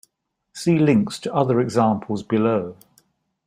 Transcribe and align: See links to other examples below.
See 0.55 0.79
links 0.79 1.19
to 1.19 1.31
other 1.31 1.59
examples 1.59 2.23
below. 2.23 2.75